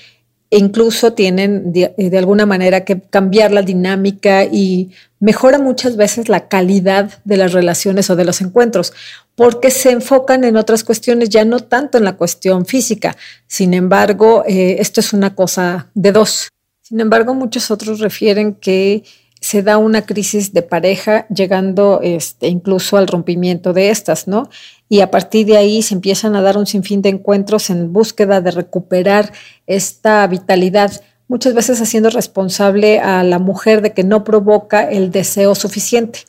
e 0.50 0.56
incluso 0.56 1.12
tienen 1.12 1.74
de, 1.74 1.92
de, 1.98 2.16
alguna 2.16 2.46
manera 2.46 2.86
que 2.86 3.02
cambiar 3.02 3.52
la 3.52 3.60
dinámica 3.60 4.46
y 4.46 4.92
mejora 5.20 5.58
muchas 5.58 5.98
veces 5.98 6.30
la 6.30 6.48
calidad 6.48 7.18
de 7.24 7.36
las 7.36 7.52
relaciones 7.52 8.08
o 8.08 8.16
de 8.16 8.24
los 8.24 8.40
encuentros, 8.40 8.94
porque 9.34 9.70
se 9.70 9.90
enfocan 9.90 10.44
en 10.44 10.56
otras 10.56 10.84
cuestiones, 10.84 11.28
ya 11.28 11.44
no 11.44 11.60
tanto 11.60 11.98
en 11.98 12.04
la 12.04 12.16
cuestión 12.16 12.64
física. 12.64 13.14
Sin 13.46 13.74
embargo, 13.74 14.42
eh, 14.48 14.76
esto 14.78 15.00
es 15.00 15.12
una 15.12 15.34
cosa 15.34 15.90
de 15.92 16.12
dos. 16.12 16.48
Sin 16.84 17.00
embargo, 17.00 17.32
muchos 17.32 17.70
otros 17.70 17.98
refieren 17.98 18.54
que 18.54 19.04
se 19.40 19.62
da 19.62 19.78
una 19.78 20.04
crisis 20.04 20.52
de 20.52 20.60
pareja, 20.60 21.26
llegando 21.28 22.00
este, 22.02 22.48
incluso 22.48 22.98
al 22.98 23.06
rompimiento 23.06 23.72
de 23.72 23.88
estas, 23.88 24.28
¿no? 24.28 24.50
Y 24.90 25.00
a 25.00 25.10
partir 25.10 25.46
de 25.46 25.56
ahí 25.56 25.80
se 25.80 25.94
empiezan 25.94 26.36
a 26.36 26.42
dar 26.42 26.58
un 26.58 26.66
sinfín 26.66 27.00
de 27.00 27.08
encuentros 27.08 27.70
en 27.70 27.90
búsqueda 27.90 28.42
de 28.42 28.50
recuperar 28.50 29.32
esta 29.66 30.26
vitalidad, 30.26 31.02
muchas 31.26 31.54
veces 31.54 31.80
haciendo 31.80 32.10
responsable 32.10 33.00
a 33.00 33.24
la 33.24 33.38
mujer 33.38 33.80
de 33.80 33.94
que 33.94 34.04
no 34.04 34.22
provoca 34.22 34.82
el 34.82 35.10
deseo 35.10 35.54
suficiente. 35.54 36.20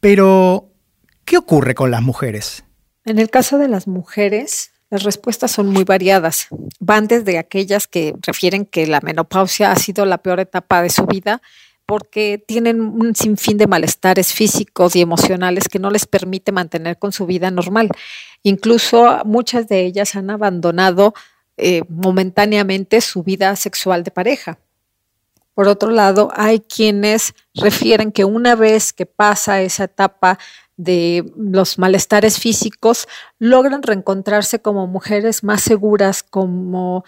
Pero, 0.00 0.68
¿qué 1.24 1.38
ocurre 1.38 1.74
con 1.74 1.90
las 1.90 2.02
mujeres? 2.02 2.62
En 3.06 3.18
el 3.18 3.30
caso 3.30 3.56
de 3.56 3.68
las 3.68 3.86
mujeres, 3.86 4.70
las 4.90 5.02
respuestas 5.02 5.50
son 5.50 5.68
muy 5.68 5.84
variadas. 5.84 6.48
Van 6.80 7.06
desde 7.06 7.38
aquellas 7.38 7.86
que 7.86 8.14
refieren 8.22 8.64
que 8.64 8.86
la 8.86 9.00
menopausia 9.00 9.70
ha 9.70 9.76
sido 9.76 10.04
la 10.04 10.18
peor 10.18 10.40
etapa 10.40 10.82
de 10.82 10.90
su 10.90 11.06
vida, 11.06 11.42
porque 11.84 12.42
tienen 12.46 12.80
un 12.80 13.14
sinfín 13.14 13.56
de 13.56 13.66
malestares 13.66 14.32
físicos 14.32 14.94
y 14.94 15.00
emocionales 15.00 15.68
que 15.68 15.78
no 15.78 15.90
les 15.90 16.06
permite 16.06 16.52
mantener 16.52 16.98
con 16.98 17.12
su 17.12 17.24
vida 17.26 17.50
normal. 17.50 17.88
Incluso 18.42 19.22
muchas 19.24 19.68
de 19.68 19.86
ellas 19.86 20.14
han 20.14 20.30
abandonado 20.30 21.14
eh, 21.56 21.82
momentáneamente 21.88 23.00
su 23.00 23.22
vida 23.22 23.56
sexual 23.56 24.04
de 24.04 24.10
pareja. 24.10 24.58
Por 25.54 25.66
otro 25.66 25.90
lado, 25.90 26.30
hay 26.36 26.60
quienes 26.60 27.34
refieren 27.54 28.12
que 28.12 28.24
una 28.24 28.54
vez 28.54 28.92
que 28.92 29.06
pasa 29.06 29.60
esa 29.60 29.84
etapa 29.84 30.38
de 30.78 31.30
los 31.36 31.76
malestares 31.76 32.38
físicos, 32.38 33.06
logran 33.38 33.82
reencontrarse 33.82 34.60
como 34.60 34.86
mujeres 34.86 35.44
más 35.44 35.60
seguras, 35.60 36.22
como 36.22 37.04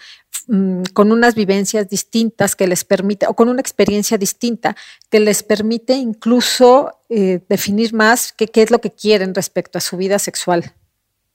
mm, 0.47 0.83
con 0.93 1.11
unas 1.11 1.33
vivencias 1.33 1.89
distintas 1.89 2.55
que 2.55 2.67
les 2.67 2.83
permite, 2.83 3.25
o 3.27 3.33
con 3.33 3.49
una 3.49 3.61
experiencia 3.61 4.17
distinta, 4.17 4.75
que 5.09 5.21
les 5.21 5.41
permite 5.41 5.93
incluso 5.93 6.99
eh, 7.09 7.39
definir 7.47 7.93
más 7.93 8.33
qué 8.33 8.49
es 8.53 8.71
lo 8.71 8.81
que 8.81 8.91
quieren 8.91 9.33
respecto 9.33 9.77
a 9.77 9.81
su 9.81 9.95
vida 9.97 10.19
sexual. 10.19 10.75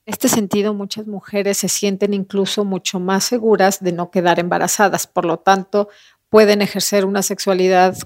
En 0.04 0.12
este 0.12 0.28
sentido, 0.28 0.74
muchas 0.74 1.06
mujeres 1.06 1.56
se 1.56 1.68
sienten 1.68 2.14
incluso 2.14 2.64
mucho 2.64 3.00
más 3.00 3.24
seguras 3.24 3.82
de 3.82 3.92
no 3.92 4.10
quedar 4.10 4.38
embarazadas, 4.38 5.06
por 5.06 5.24
lo 5.24 5.38
tanto, 5.38 5.88
pueden 6.28 6.60
ejercer 6.60 7.06
una 7.06 7.22
sexualidad 7.22 7.96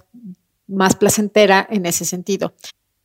más 0.69 0.95
placentera 0.95 1.67
en 1.69 1.85
ese 1.85 2.05
sentido. 2.05 2.55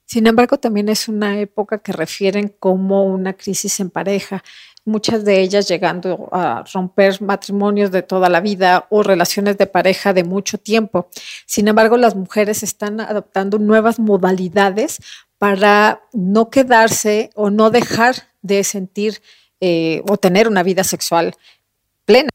Sin 0.05 0.27
embargo, 0.27 0.57
también 0.57 0.89
es 0.89 1.07
una 1.07 1.39
época 1.39 1.79
que 1.79 1.91
refieren 1.91 2.53
como 2.59 3.05
una 3.05 3.33
crisis 3.33 3.79
en 3.79 3.89
pareja, 3.89 4.43
muchas 4.85 5.25
de 5.25 5.41
ellas 5.41 5.67
llegando 5.67 6.29
a 6.31 6.63
romper 6.71 7.21
matrimonios 7.21 7.91
de 7.91 8.03
toda 8.03 8.29
la 8.29 8.39
vida 8.39 8.85
o 8.91 9.01
relaciones 9.01 9.57
de 9.57 9.65
pareja 9.65 10.13
de 10.13 10.23
mucho 10.23 10.59
tiempo. 10.59 11.09
Sin 11.47 11.67
embargo, 11.67 11.97
las 11.97 12.15
mujeres 12.15 12.61
están 12.61 13.01
adoptando 13.01 13.57
nuevas 13.57 13.97
modalidades 13.99 14.99
para 15.39 16.01
no 16.13 16.49
quedarse 16.51 17.31
o 17.33 17.49
no 17.49 17.71
dejar 17.71 18.15
de 18.43 18.63
sentir 18.63 19.21
eh, 19.59 20.03
o 20.07 20.17
tener 20.17 20.47
una 20.47 20.61
vida 20.61 20.83
sexual 20.83 21.35
plena. 22.05 22.29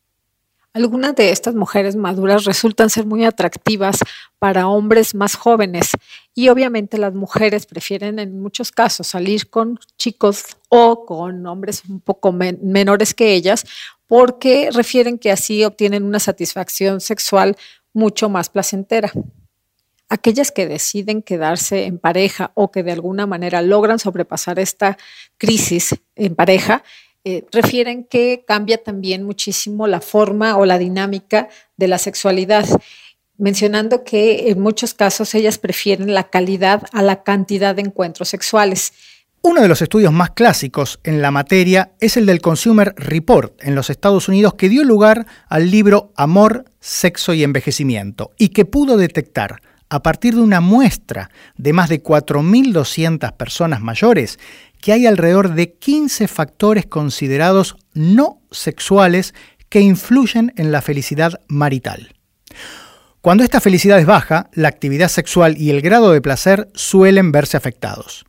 Algunas 0.72 1.16
de 1.16 1.30
estas 1.30 1.56
mujeres 1.56 1.96
maduras 1.96 2.44
resultan 2.44 2.90
ser 2.90 3.04
muy 3.04 3.24
atractivas 3.24 3.98
para 4.38 4.68
hombres 4.68 5.16
más 5.16 5.34
jóvenes 5.34 5.90
y 6.32 6.48
obviamente 6.48 6.96
las 6.96 7.12
mujeres 7.12 7.66
prefieren 7.66 8.20
en 8.20 8.40
muchos 8.40 8.70
casos 8.70 9.08
salir 9.08 9.50
con 9.50 9.80
chicos 9.98 10.44
o 10.68 11.04
con 11.06 11.44
hombres 11.44 11.82
un 11.88 12.00
poco 12.00 12.30
men 12.30 12.60
menores 12.62 13.14
que 13.14 13.34
ellas 13.34 13.64
porque 14.06 14.70
refieren 14.72 15.18
que 15.18 15.32
así 15.32 15.64
obtienen 15.64 16.04
una 16.04 16.20
satisfacción 16.20 17.00
sexual 17.00 17.56
mucho 17.92 18.28
más 18.28 18.48
placentera. 18.48 19.10
Aquellas 20.08 20.52
que 20.52 20.68
deciden 20.68 21.22
quedarse 21.22 21.86
en 21.86 21.98
pareja 21.98 22.52
o 22.54 22.70
que 22.70 22.84
de 22.84 22.92
alguna 22.92 23.26
manera 23.26 23.60
logran 23.60 23.98
sobrepasar 23.98 24.60
esta 24.60 24.98
crisis 25.36 25.96
en 26.14 26.36
pareja 26.36 26.84
eh, 27.24 27.44
refieren 27.52 28.04
que 28.04 28.44
cambia 28.46 28.82
también 28.82 29.24
muchísimo 29.24 29.86
la 29.86 30.00
forma 30.00 30.56
o 30.56 30.64
la 30.64 30.78
dinámica 30.78 31.48
de 31.76 31.88
la 31.88 31.98
sexualidad, 31.98 32.66
mencionando 33.36 34.04
que 34.04 34.50
en 34.50 34.60
muchos 34.60 34.94
casos 34.94 35.34
ellas 35.34 35.58
prefieren 35.58 36.14
la 36.14 36.30
calidad 36.30 36.82
a 36.92 37.02
la 37.02 37.22
cantidad 37.22 37.74
de 37.74 37.82
encuentros 37.82 38.28
sexuales. 38.28 38.92
Uno 39.42 39.62
de 39.62 39.68
los 39.68 39.80
estudios 39.80 40.12
más 40.12 40.30
clásicos 40.30 41.00
en 41.02 41.22
la 41.22 41.30
materia 41.30 41.92
es 42.00 42.16
el 42.18 42.26
del 42.26 42.42
Consumer 42.42 42.94
Report 42.96 43.54
en 43.64 43.74
los 43.74 43.88
Estados 43.88 44.28
Unidos 44.28 44.54
que 44.54 44.68
dio 44.68 44.84
lugar 44.84 45.26
al 45.48 45.70
libro 45.70 46.12
Amor, 46.16 46.66
Sexo 46.80 47.32
y 47.32 47.42
Envejecimiento 47.42 48.32
y 48.36 48.50
que 48.50 48.66
pudo 48.66 48.98
detectar 48.98 49.62
a 49.90 50.02
partir 50.02 50.34
de 50.34 50.40
una 50.40 50.60
muestra 50.60 51.30
de 51.56 51.72
más 51.72 51.88
de 51.88 52.02
4.200 52.02 53.32
personas 53.36 53.80
mayores 53.80 54.38
que 54.80 54.92
hay 54.92 55.06
alrededor 55.06 55.54
de 55.54 55.74
15 55.74 56.28
factores 56.28 56.86
considerados 56.86 57.76
no 57.92 58.42
sexuales 58.50 59.34
que 59.68 59.80
influyen 59.80 60.52
en 60.56 60.72
la 60.72 60.82
felicidad 60.82 61.40
marital. 61.48 62.14
Cuando 63.20 63.44
esta 63.44 63.60
felicidad 63.60 63.98
es 63.98 64.06
baja, 64.06 64.48
la 64.54 64.68
actividad 64.68 65.08
sexual 65.08 65.56
y 65.58 65.70
el 65.70 65.82
grado 65.82 66.10
de 66.12 66.22
placer 66.22 66.68
suelen 66.74 67.32
verse 67.32 67.56
afectados. 67.56 68.24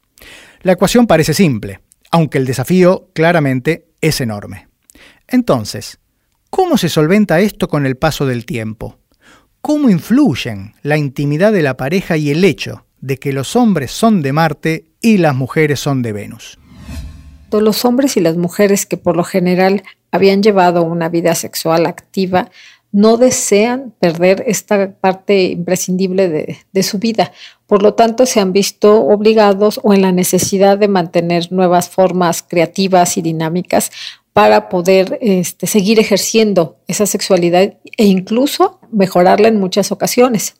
La 0.61 0.73
ecuación 0.73 1.07
parece 1.07 1.33
simple, 1.33 1.79
aunque 2.11 2.37
el 2.37 2.45
desafío 2.45 3.09
claramente 3.13 3.87
es 4.01 4.19
enorme. 4.19 4.67
Entonces, 5.27 5.99
¿cómo 6.49 6.77
se 6.77 6.89
solventa 6.89 7.39
esto 7.39 7.69
con 7.69 7.85
el 7.85 7.95
paso 7.95 8.25
del 8.25 8.45
tiempo? 8.45 8.99
¿Cómo 9.61 9.89
influyen 9.89 10.73
la 10.81 10.97
intimidad 10.97 11.53
de 11.53 11.61
la 11.61 11.77
pareja 11.77 12.17
y 12.17 12.29
el 12.29 12.43
hecho 12.43 12.85
de 13.01 13.17
que 13.17 13.33
los 13.33 13.55
hombres 13.55 13.91
son 13.91 14.21
de 14.21 14.33
Marte 14.33 14.85
y 15.01 15.17
las 15.17 15.35
mujeres 15.35 15.79
son 15.79 16.01
de 16.01 16.13
Venus. 16.13 16.57
Los 17.51 17.83
hombres 17.83 18.15
y 18.15 18.21
las 18.21 18.37
mujeres 18.37 18.85
que 18.85 18.95
por 18.95 19.17
lo 19.17 19.23
general 19.23 19.83
habían 20.11 20.41
llevado 20.41 20.83
una 20.83 21.09
vida 21.09 21.35
sexual 21.35 21.85
activa 21.85 22.49
no 22.93 23.17
desean 23.17 23.93
perder 23.99 24.43
esta 24.47 24.93
parte 24.93 25.43
imprescindible 25.43 26.57
de, 26.71 26.83
su 26.83 26.99
vida. 26.99 27.31
Por 27.65 27.83
lo 27.83 27.93
tanto, 27.93 28.25
se 28.25 28.41
han 28.41 28.51
visto 28.51 29.05
obligados 29.05 29.79
o 29.83 29.93
en 29.93 30.01
la 30.01 30.11
necesidad 30.11 30.77
de 30.77 30.89
mantener 30.89 31.51
nuevas 31.51 31.89
formas 31.89 32.43
creativas 32.43 33.17
y 33.17 33.21
dinámicas 33.21 33.91
para 34.33 34.69
poder 34.69 35.17
este, 35.21 35.67
seguir 35.67 35.99
ejerciendo 35.99 36.77
esa 36.87 37.05
sexualidad 37.05 37.75
e 37.97 38.05
incluso 38.05 38.79
mejorarla 38.91 39.47
en 39.47 39.59
muchas 39.59 39.91
ocasiones. 39.91 40.55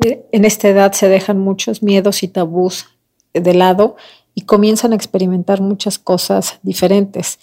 En 0.00 0.44
esta 0.44 0.68
edad 0.68 0.92
se 0.92 1.08
dejan 1.08 1.38
muchos 1.38 1.82
miedos 1.82 2.22
y 2.22 2.28
tabús 2.28 2.86
de 3.34 3.54
lado 3.54 3.96
y 4.34 4.42
comienzan 4.42 4.92
a 4.92 4.96
experimentar 4.96 5.60
muchas 5.60 5.98
cosas 5.98 6.60
diferentes. 6.62 7.38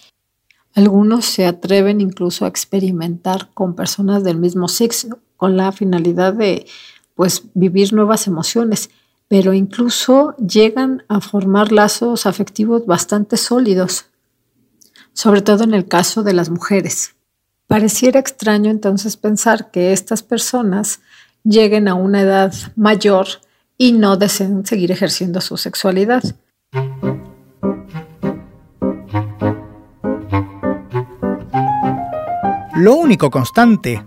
Algunos 0.74 1.26
se 1.26 1.46
atreven 1.46 2.02
incluso 2.02 2.46
a 2.46 2.48
experimentar 2.48 3.50
con 3.54 3.76
personas 3.76 4.24
del 4.24 4.38
mismo 4.38 4.68
sexo, 4.68 5.20
con 5.38 5.58
la 5.58 5.72
finalidad 5.72 6.34
de 6.34 6.66
pues 7.16 7.44
vivir 7.54 7.94
nuevas 7.94 8.28
emociones, 8.28 8.90
pero 9.28 9.54
incluso 9.54 10.36
llegan 10.38 11.04
a 11.08 11.22
formar 11.22 11.72
lazos 11.72 12.26
afectivos 12.26 12.86
bastante 12.86 13.38
sólidos, 13.38 14.06
sobre 15.14 15.42
todo 15.42 15.64
en 15.64 15.74
el 15.74 15.88
caso 15.88 16.24
de 16.24 16.34
las 16.34 16.50
mujeres. 16.50 17.16
Pareciera 17.68 18.20
extraño 18.20 18.70
entonces 18.70 19.18
pensar 19.18 19.72
que 19.72 19.92
estas 19.92 20.24
personas 20.24 21.00
lleguen 21.46 21.88
a 21.88 21.94
una 21.94 22.22
edad 22.22 22.54
mayor 22.76 23.28
y 23.78 23.94
no 23.94 24.18
deseen 24.18 24.66
seguir 24.66 24.92
ejerciendo 24.92 25.40
su 25.40 25.56
sexualidad. 25.56 26.24
Lo 32.76 32.96
único 32.96 33.32
constante 33.32 34.04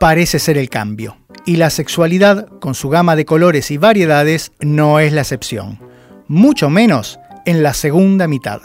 parece 0.00 0.40
ser 0.40 0.58
el 0.58 0.68
cambio, 0.68 1.16
y 1.46 1.56
la 1.56 1.70
sexualidad, 1.70 2.48
con 2.58 2.74
su 2.74 2.88
gama 2.88 3.14
de 3.14 3.24
colores 3.24 3.70
y 3.70 3.76
variedades, 3.76 4.52
no 4.60 4.98
es 4.98 5.12
la 5.12 5.20
excepción, 5.20 5.78
mucho 6.26 6.68
menos 6.68 7.20
en 7.46 7.62
la 7.62 7.74
segunda 7.74 8.26
mitad. 8.26 8.60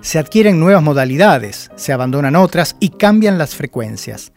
Se 0.00 0.18
adquieren 0.18 0.60
nuevas 0.60 0.82
modalidades, 0.82 1.70
se 1.76 1.92
abandonan 1.92 2.36
otras 2.36 2.76
y 2.80 2.90
cambian 2.90 3.38
las 3.38 3.54
frecuencias. 3.54 4.32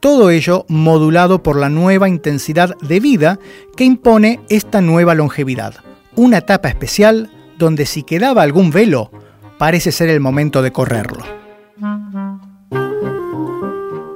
Todo 0.00 0.30
ello 0.30 0.66
modulado 0.68 1.42
por 1.42 1.56
la 1.56 1.68
nueva 1.68 2.08
intensidad 2.08 2.76
de 2.80 3.00
vida 3.00 3.38
que 3.76 3.84
impone 3.84 4.40
esta 4.48 4.80
nueva 4.80 5.14
longevidad. 5.14 5.74
Una 6.14 6.38
etapa 6.38 6.68
especial 6.68 7.30
donde 7.58 7.86
si 7.86 8.02
quedaba 8.02 8.42
algún 8.42 8.70
velo, 8.70 9.10
parece 9.58 9.92
ser 9.92 10.08
el 10.08 10.20
momento 10.20 10.62
de 10.62 10.72
correrlo. 10.72 11.24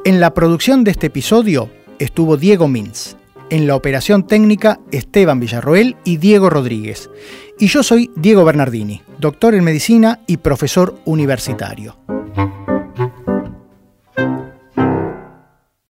En 0.04 0.20
la 0.20 0.34
producción 0.34 0.84
de 0.84 0.90
este 0.90 1.08
episodio 1.08 1.70
estuvo 1.98 2.36
Diego 2.36 2.68
Mins. 2.68 3.16
En 3.50 3.66
la 3.66 3.74
operación 3.74 4.26
técnica, 4.26 4.78
Esteban 4.92 5.40
Villarroel 5.40 5.96
y 6.04 6.18
Diego 6.18 6.50
Rodríguez. 6.50 7.10
Y 7.58 7.66
yo 7.66 7.82
soy 7.82 8.10
Diego 8.16 8.44
Bernardini, 8.44 9.02
doctor 9.18 9.54
en 9.54 9.64
medicina 9.64 10.20
y 10.26 10.36
profesor 10.36 10.94
universitario. 11.04 11.96